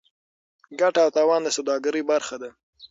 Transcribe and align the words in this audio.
ګټه 0.79 0.99
او 1.05 1.09
تاوان 1.15 1.41
د 1.43 1.47
سوداګرۍ 1.57 2.01
برخه 2.11 2.35
ده. 2.41 2.49